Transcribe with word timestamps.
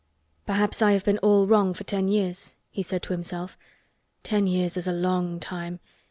"Perhaps 0.47 0.81
I 0.81 0.93
have 0.93 1.05
been 1.05 1.19
all 1.19 1.45
wrong 1.45 1.75
for 1.75 1.83
ten 1.83 2.07
years," 2.07 2.55
he 2.71 2.81
said 2.81 3.03
to 3.03 3.13
himself. 3.13 3.55
"Ten 4.23 4.47
years 4.47 4.75
is 4.75 4.87
a 4.87 4.91
long 4.91 5.39
time. 5.39 5.79